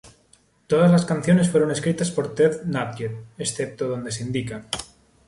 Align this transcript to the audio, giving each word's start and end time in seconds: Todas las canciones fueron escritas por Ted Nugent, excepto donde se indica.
Todas 0.65 0.89
las 0.89 1.05
canciones 1.05 1.51
fueron 1.51 1.69
escritas 1.69 2.09
por 2.09 2.33
Ted 2.33 2.63
Nugent, 2.63 3.19
excepto 3.37 3.87
donde 3.87 4.11
se 4.11 4.23
indica. 4.23 4.65